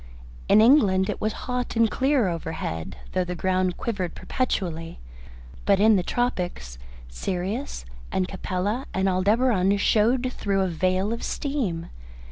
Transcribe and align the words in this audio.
In 0.49 0.61
England 0.61 1.11
it 1.11 1.21
was 1.21 1.31
hot 1.45 1.75
and 1.75 1.87
clear 1.91 2.27
overhead, 2.27 2.97
though 3.11 3.23
the 3.23 3.35
ground 3.35 3.77
quivered 3.77 4.15
perpetually, 4.15 4.97
but 5.63 5.79
in 5.79 5.95
the 5.95 6.01
tropics, 6.01 6.79
Sirius 7.07 7.85
and 8.11 8.27
Capella 8.27 8.87
and 8.95 9.07
Aldebaran 9.07 9.77
showed 9.77 10.33
through 10.33 10.61
a 10.61 10.67
veil 10.67 11.13
of 11.13 11.21
steam. 11.21 11.89